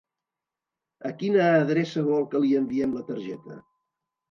A 1.09 1.11
quina 1.19 1.43
adreça 1.59 2.05
vol 2.09 2.27
que 2.33 2.43
li 2.47 2.51
enviem 2.63 2.99
la 2.99 3.07
targeta? 3.13 3.63